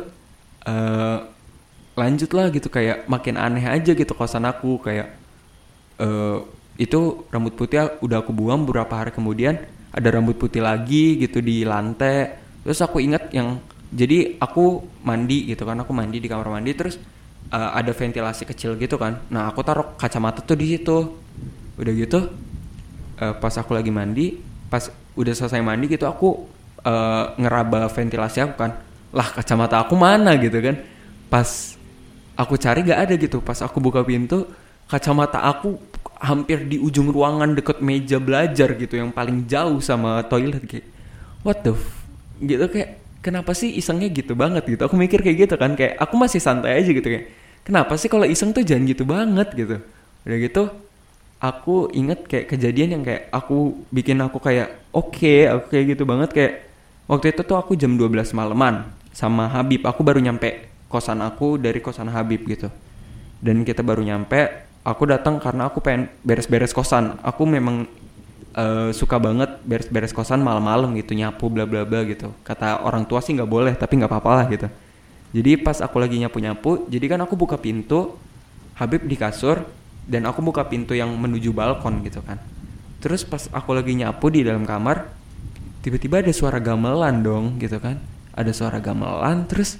eh 0.64 1.18
lanjut 1.94 2.30
lah 2.34 2.50
gitu 2.50 2.66
kayak 2.66 3.06
makin 3.06 3.38
aneh 3.38 3.62
aja 3.62 3.94
gitu 3.94 4.10
kosan 4.16 4.42
aku 4.42 4.82
kayak 4.82 5.14
eh 6.02 6.38
itu 6.74 7.26
rambut 7.30 7.54
putih 7.54 7.86
udah 8.02 8.18
aku 8.22 8.34
buang 8.34 8.66
beberapa 8.66 8.90
hari 8.98 9.14
kemudian 9.14 9.62
ada 9.94 10.08
rambut 10.10 10.34
putih 10.34 10.58
lagi 10.58 11.22
gitu 11.22 11.38
di 11.38 11.62
lantai. 11.62 12.34
Terus 12.66 12.82
aku 12.82 12.98
ingat 12.98 13.30
yang 13.30 13.62
jadi 13.94 14.42
aku 14.42 14.82
mandi 15.06 15.46
gitu 15.54 15.62
kan 15.62 15.78
aku 15.78 15.94
mandi 15.94 16.18
di 16.18 16.26
kamar 16.26 16.50
mandi 16.50 16.74
terus 16.74 16.98
eh, 17.54 17.70
ada 17.78 17.94
ventilasi 17.94 18.42
kecil 18.42 18.74
gitu 18.74 18.98
kan. 18.98 19.22
Nah 19.30 19.46
aku 19.54 19.62
taruh 19.62 19.94
kacamata 19.94 20.42
tuh 20.42 20.58
di 20.58 20.74
situ. 20.74 20.98
Udah 21.78 21.92
gitu 21.94 22.18
eh, 23.22 23.34
pas 23.38 23.54
aku 23.54 23.70
lagi 23.70 23.94
mandi 23.94 24.34
pas 24.66 24.90
udah 25.14 25.30
selesai 25.30 25.62
mandi 25.62 25.86
gitu 25.86 26.10
aku 26.10 26.42
eh, 26.82 27.24
ngeraba 27.38 27.86
ventilasi 27.86 28.42
aku 28.42 28.54
kan. 28.58 28.74
Lah 29.14 29.30
kacamata 29.30 29.78
aku 29.78 29.94
mana 29.94 30.34
gitu 30.42 30.58
kan. 30.58 30.74
Pas 31.30 31.78
aku 32.34 32.58
cari 32.58 32.82
gak 32.82 32.98
ada 32.98 33.14
gitu. 33.14 33.38
Pas 33.38 33.62
aku 33.62 33.78
buka 33.78 34.02
pintu 34.02 34.50
kacamata 34.90 35.38
aku 35.38 35.93
hampir 36.24 36.64
di 36.64 36.80
ujung 36.80 37.12
ruangan 37.12 37.52
deket 37.52 37.84
meja 37.84 38.16
belajar 38.16 38.72
gitu 38.80 38.96
yang 38.96 39.12
paling 39.12 39.44
jauh 39.44 39.76
sama 39.84 40.24
toilet 40.24 40.64
kayak 40.64 40.88
what 41.44 41.60
the 41.60 41.76
f 41.76 41.84
gitu 42.40 42.64
kayak 42.72 43.04
kenapa 43.20 43.52
sih 43.56 43.72
isengnya 43.76 44.08
gitu 44.12 44.36
banget? 44.36 44.64
gitu. 44.68 44.84
Aku 44.84 44.96
mikir 44.96 45.20
kayak 45.24 45.48
gitu 45.48 45.54
kan 45.60 45.76
kayak 45.76 46.00
aku 46.00 46.14
masih 46.16 46.40
santai 46.40 46.80
aja 46.80 46.90
gitu 46.92 47.04
kayak 47.04 47.32
kenapa 47.64 47.96
sih 48.00 48.08
kalau 48.08 48.24
iseng 48.24 48.52
tuh 48.56 48.64
jangan 48.64 48.84
gitu 48.88 49.04
banget? 49.04 49.48
gitu. 49.52 49.76
Udah 50.24 50.38
gitu 50.40 50.62
aku 51.44 51.92
inget 51.92 52.24
kayak 52.24 52.56
kejadian 52.56 53.00
yang 53.00 53.02
kayak 53.04 53.28
aku 53.28 53.84
bikin 53.92 54.16
aku 54.24 54.40
kayak 54.40 54.80
oke 54.96 55.34
aku 55.44 55.66
kayak 55.68 55.84
gitu 55.92 56.08
banget 56.08 56.30
kayak 56.32 56.52
waktu 57.04 57.36
itu 57.36 57.44
tuh 57.44 57.60
aku 57.60 57.76
jam 57.76 58.00
12 58.00 58.32
malaman 58.32 58.88
sama 59.12 59.52
Habib. 59.52 59.84
Aku 59.84 60.00
baru 60.00 60.24
nyampe 60.24 60.72
kosan 60.88 61.20
aku 61.20 61.60
dari 61.60 61.84
kosan 61.84 62.08
Habib 62.08 62.48
gitu. 62.48 62.72
Dan 63.44 63.60
kita 63.60 63.84
baru 63.84 64.00
nyampe 64.00 64.63
aku 64.84 65.08
datang 65.08 65.40
karena 65.40 65.66
aku 65.72 65.80
pengen 65.80 66.12
beres-beres 66.20 66.76
kosan. 66.76 67.16
Aku 67.24 67.48
memang 67.48 67.88
uh, 68.54 68.92
suka 68.92 69.16
banget 69.16 69.56
beres-beres 69.64 70.12
kosan 70.12 70.44
malam-malam 70.44 70.92
gitu 71.00 71.16
nyapu 71.16 71.48
bla 71.48 71.64
bla 71.64 71.82
bla 71.88 72.04
gitu. 72.04 72.30
Kata 72.44 72.84
orang 72.84 73.08
tua 73.08 73.24
sih 73.24 73.32
nggak 73.32 73.48
boleh 73.48 73.72
tapi 73.74 73.98
nggak 73.98 74.12
apa-apa 74.12 74.30
lah 74.44 74.46
gitu. 74.52 74.68
Jadi 75.34 75.58
pas 75.58 75.82
aku 75.82 75.98
lagi 75.98 76.20
nyapu-nyapu 76.22 76.86
jadi 76.86 77.10
kan 77.10 77.18
aku 77.26 77.34
buka 77.34 77.58
pintu 77.58 78.14
Habib 78.78 79.02
di 79.06 79.18
kasur 79.18 79.66
dan 80.06 80.26
aku 80.30 80.42
buka 80.42 80.66
pintu 80.66 80.94
yang 80.94 81.10
menuju 81.10 81.50
balkon 81.50 82.04
gitu 82.06 82.22
kan. 82.22 82.38
Terus 83.02 83.26
pas 83.26 83.50
aku 83.50 83.74
lagi 83.74 83.96
nyapu 83.98 84.30
di 84.30 84.46
dalam 84.46 84.62
kamar 84.62 85.10
tiba-tiba 85.82 86.22
ada 86.22 86.30
suara 86.30 86.62
gamelan 86.62 87.24
dong 87.24 87.58
gitu 87.58 87.80
kan. 87.80 87.98
Ada 88.34 88.50
suara 88.50 88.78
gamelan 88.82 89.46
terus 89.46 89.78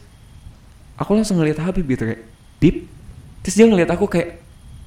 aku 0.95 1.15
langsung 1.15 1.39
ngeliat 1.39 1.61
Habib 1.63 1.87
gitu 1.87 2.07
kayak 2.09 2.23
Bib? 2.63 2.87
Terus 3.45 3.55
dia 3.61 3.67
ngeliat 3.69 3.91
aku 3.93 4.09
kayak 4.09 4.44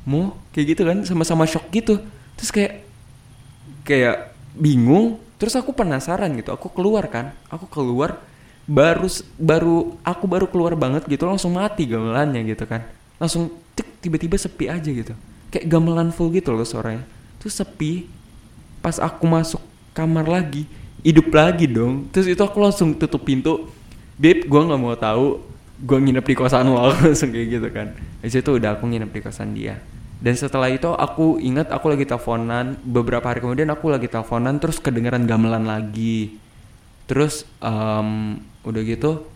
mau 0.08 0.40
kayak 0.56 0.66
gitu 0.72 0.82
kan 0.88 1.04
sama-sama 1.04 1.44
shock 1.44 1.68
gitu. 1.76 2.00
Terus 2.40 2.50
kayak 2.56 2.74
kayak 3.84 4.32
bingung. 4.56 5.20
Terus 5.38 5.54
aku 5.54 5.76
penasaran 5.76 6.32
gitu 6.40 6.56
aku 6.56 6.72
keluar 6.72 7.12
kan. 7.12 7.36
Aku 7.52 7.68
keluar 7.68 8.24
baru 8.66 9.12
baru 9.36 9.96
aku 10.02 10.26
baru 10.26 10.48
keluar 10.48 10.74
banget 10.76 11.08
gitu 11.08 11.28
langsung 11.28 11.60
mati 11.60 11.84
gamelannya 11.84 12.42
gitu 12.48 12.64
kan. 12.64 12.88
Langsung 13.20 13.52
tik 13.76 14.00
tiba-tiba 14.00 14.40
sepi 14.40 14.72
aja 14.72 14.88
gitu. 14.88 15.14
Kayak 15.52 15.68
gamelan 15.68 16.16
full 16.16 16.32
gitu 16.32 16.56
loh 16.56 16.64
suaranya. 16.64 17.04
Terus 17.44 17.60
sepi 17.60 18.08
pas 18.80 18.98
aku 19.04 19.28
masuk 19.28 19.60
kamar 19.92 20.24
lagi 20.24 20.64
hidup 21.04 21.30
lagi 21.36 21.68
dong. 21.68 22.08
Terus 22.16 22.32
itu 22.32 22.42
aku 22.42 22.64
langsung 22.64 22.96
tutup 22.96 23.28
pintu. 23.28 23.68
Beb 24.18 24.50
gue 24.50 24.62
nggak 24.72 24.80
mau 24.82 24.98
tahu 24.98 25.46
gue 25.78 25.98
nginep 26.02 26.26
di 26.26 26.34
kosan 26.34 26.74
lo 26.74 26.90
langsung 27.06 27.30
kayak 27.30 27.48
gitu 27.60 27.68
kan. 27.70 27.94
Di 28.24 28.30
situ 28.34 28.50
udah 28.56 28.80
aku 28.80 28.90
nginep 28.90 29.12
di 29.14 29.22
kosan 29.22 29.54
dia 29.54 29.78
dan 30.18 30.34
setelah 30.34 30.66
itu 30.74 30.90
aku 30.90 31.38
ingat 31.38 31.70
aku 31.70 31.94
lagi 31.94 32.10
teleponan 32.10 32.74
beberapa 32.82 33.30
hari 33.30 33.38
kemudian 33.38 33.70
aku 33.70 33.94
lagi 33.94 34.10
teleponan 34.10 34.58
terus 34.58 34.82
kedengeran 34.82 35.30
gamelan 35.30 35.70
lagi. 35.70 36.42
Terus 37.06 37.46
um, 37.62 38.42
udah 38.66 38.82
gitu 38.82 39.30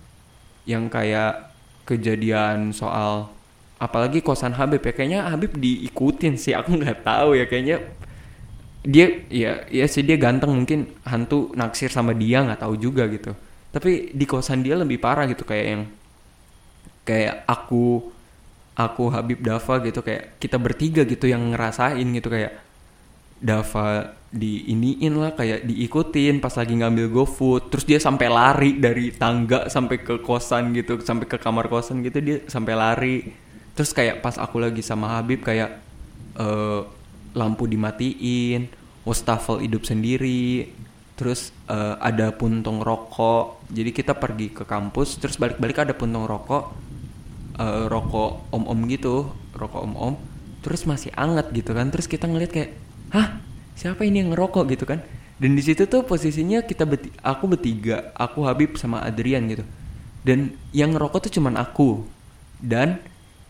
yang 0.65 0.89
kayak 0.89 1.53
kejadian 1.85 2.73
soal 2.73 3.29
apalagi 3.77 4.21
kosan 4.25 4.53
Habib 4.57 4.81
ya 4.81 4.93
kayaknya 4.93 5.21
Habib 5.29 5.53
diikutin 5.57 6.37
sih 6.37 6.53
aku 6.53 6.77
nggak 6.77 7.05
tahu 7.05 7.37
ya 7.37 7.45
kayaknya 7.49 7.81
dia 8.81 9.25
ya 9.29 9.65
ya 9.69 9.85
sih 9.85 10.01
dia 10.01 10.17
ganteng 10.17 10.53
mungkin 10.53 10.89
hantu 11.05 11.53
naksir 11.53 11.93
sama 11.93 12.17
dia 12.17 12.41
nggak 12.41 12.61
tahu 12.65 12.73
juga 12.73 13.05
gitu. 13.05 13.37
Tapi 13.69 14.17
di 14.17 14.25
kosan 14.25 14.65
dia 14.65 14.73
lebih 14.73 14.97
parah 14.97 15.29
gitu 15.29 15.45
kayak 15.45 15.65
yang 15.65 15.83
kayak 17.05 17.45
aku 17.45 18.09
aku 18.75 19.11
Habib 19.11 19.43
Dava 19.43 19.83
gitu 19.83 19.99
kayak 19.99 20.39
kita 20.39 20.55
bertiga 20.55 21.03
gitu 21.03 21.27
yang 21.27 21.51
ngerasain 21.51 22.07
gitu 22.07 22.31
kayak 22.31 22.53
Dava 23.41 24.15
diiniin 24.31 25.17
lah 25.17 25.35
kayak 25.35 25.67
diikutin 25.67 26.39
pas 26.39 26.53
lagi 26.55 26.77
ngambil 26.77 27.09
GoFood. 27.11 27.73
Terus 27.73 27.85
dia 27.89 27.99
sampai 27.99 28.27
lari 28.31 28.77
dari 28.79 29.11
tangga 29.11 29.67
sampai 29.67 29.97
ke 29.99 30.21
kosan 30.23 30.71
gitu 30.71 31.01
sampai 31.01 31.25
ke 31.27 31.35
kamar 31.41 31.67
kosan 31.67 32.05
gitu 32.05 32.21
dia 32.21 32.37
sampai 32.47 32.73
lari. 32.77 33.17
Terus 33.75 33.91
kayak 33.91 34.23
pas 34.23 34.37
aku 34.37 34.61
lagi 34.61 34.79
sama 34.85 35.19
Habib 35.19 35.43
kayak 35.43 35.81
uh, 36.37 36.85
lampu 37.33 37.65
dimatiin 37.67 38.69
wastafel 39.03 39.59
hidup 39.65 39.83
sendiri. 39.83 40.69
Terus 41.17 41.51
uh, 41.67 41.99
ada 41.99 42.31
puntung 42.31 42.79
rokok. 42.79 43.67
Jadi 43.73 43.89
kita 43.89 44.15
pergi 44.15 44.53
ke 44.53 44.63
kampus 44.63 45.17
terus 45.17 45.35
balik-balik 45.35 45.81
ada 45.81 45.97
puntung 45.97 46.23
rokok 46.29 46.90
uh, 47.59 47.89
rokok 47.91 48.47
om-om 48.53 48.79
gitu 48.87 49.31
rokok 49.55 49.83
om-om 49.83 50.15
terus 50.61 50.85
masih 50.85 51.09
anget 51.17 51.49
gitu 51.51 51.73
kan. 51.73 51.89
Terus 51.89 52.07
kita 52.07 52.29
ngeliat 52.29 52.53
kayak 52.53 52.71
hah? 53.11 53.41
Siapa 53.75 54.05
ini 54.05 54.21
yang 54.21 54.37
ngerokok? 54.37 54.63
gitu 54.77 54.85
kan. 54.85 55.01
Dan 55.41 55.57
di 55.57 55.63
situ 55.65 55.89
tuh 55.89 56.05
posisinya 56.05 56.61
kita 56.61 56.85
beti 56.85 57.09
aku 57.25 57.49
bertiga 57.49 58.13
aku 58.13 58.45
Habib 58.45 58.77
sama 58.77 59.01
Adrian 59.01 59.49
gitu. 59.49 59.65
Dan 60.21 60.53
yang 60.69 60.93
ngerokok 60.93 61.27
tuh 61.27 61.41
cuman 61.41 61.57
aku. 61.57 62.05
Dan 62.61 63.01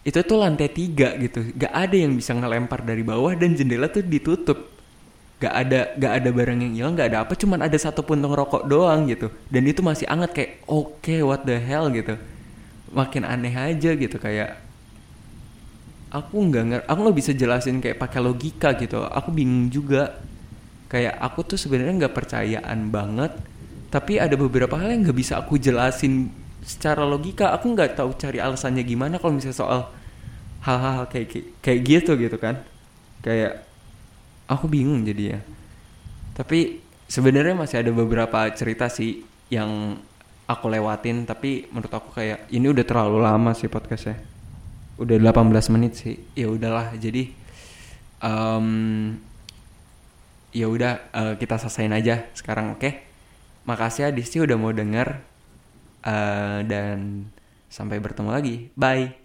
itu 0.08 0.24
tuh 0.24 0.40
lantai 0.40 0.72
tiga 0.72 1.20
gitu. 1.20 1.52
Gak 1.60 1.74
ada 1.76 1.96
yang 2.00 2.16
bisa 2.16 2.32
ngelempar 2.32 2.80
dari 2.88 3.04
bawah 3.04 3.36
dan 3.36 3.60
jendela 3.60 3.92
tuh 3.92 4.08
ditutup. 4.08 4.72
Gak 5.44 5.52
ada 5.52 5.92
gak 6.00 6.14
ada 6.24 6.30
barang 6.32 6.60
yang 6.64 6.74
hilang 6.80 6.94
gak 6.96 7.12
ada 7.12 7.28
apa 7.28 7.34
cuman 7.34 7.66
ada 7.66 7.76
satu 7.76 8.08
puntung 8.08 8.32
rokok 8.32 8.64
doang 8.72 9.12
gitu. 9.12 9.28
Dan 9.52 9.68
itu 9.68 9.84
masih 9.84 10.08
anget 10.08 10.32
kayak 10.32 10.52
oke 10.64 11.04
okay, 11.04 11.20
what 11.20 11.44
the 11.44 11.60
hell? 11.60 11.92
gitu 11.92 12.16
makin 12.92 13.24
aneh 13.24 13.56
aja 13.56 13.96
gitu 13.96 14.20
kayak 14.20 14.60
aku 16.12 16.36
nggak 16.52 16.64
ngerti 16.68 16.86
aku 16.92 17.00
nggak 17.08 17.18
bisa 17.18 17.32
jelasin 17.32 17.80
kayak 17.80 17.98
pakai 18.00 18.20
logika 18.20 18.76
gitu. 18.76 19.02
Aku 19.04 19.32
bingung 19.32 19.72
juga. 19.72 20.20
Kayak 20.92 21.24
aku 21.24 21.56
tuh 21.56 21.56
sebenarnya 21.56 22.04
nggak 22.04 22.16
percayaan 22.16 22.92
banget 22.92 23.32
tapi 23.92 24.20
ada 24.20 24.36
beberapa 24.36 24.76
hal 24.76 24.92
yang 24.92 25.08
nggak 25.08 25.20
bisa 25.20 25.40
aku 25.40 25.56
jelasin 25.56 26.28
secara 26.68 27.08
logika. 27.08 27.56
Aku 27.56 27.72
nggak 27.72 27.96
tahu 27.96 28.12
cari 28.20 28.44
alasannya 28.44 28.84
gimana 28.84 29.16
kalau 29.20 29.40
misalnya 29.40 29.56
soal 29.56 29.82
hal-hal 30.68 31.08
kayak 31.08 31.60
kayak 31.64 31.80
gitu 31.88 32.20
gitu 32.20 32.36
kan. 32.36 32.60
Kayak 33.24 33.64
aku 34.52 34.68
bingung 34.68 35.08
jadi 35.08 35.40
ya 35.40 35.42
tapi 36.36 36.82
sebenarnya 37.12 37.56
masih 37.56 37.84
ada 37.84 37.92
beberapa 37.92 38.48
cerita 38.56 38.88
sih 38.88 39.24
yang 39.52 40.00
aku 40.52 40.68
lewatin 40.68 41.24
tapi 41.24 41.72
menurut 41.72 41.92
aku 41.92 42.12
kayak 42.12 42.52
ini 42.52 42.68
udah 42.68 42.84
terlalu 42.84 43.24
lama 43.24 43.56
sih 43.56 43.72
podcastnya. 43.72 44.20
Udah 45.00 45.16
18 45.18 45.74
menit 45.74 45.96
sih. 45.96 46.20
Ya 46.36 46.52
udahlah 46.52 46.92
jadi 47.00 47.32
um, 48.20 49.16
ya 50.52 50.68
udah 50.68 50.94
uh, 51.16 51.34
kita 51.40 51.56
selesaiin 51.56 51.96
aja 51.96 52.28
sekarang 52.36 52.76
oke? 52.76 52.84
Okay? 52.84 52.94
makasih 53.66 54.10
Adisti 54.10 54.42
udah 54.42 54.58
mau 54.58 54.74
denger 54.74 55.22
uh, 56.06 56.60
dan 56.66 57.30
sampai 57.70 58.02
bertemu 58.02 58.30
lagi. 58.30 58.56
Bye 58.74 59.21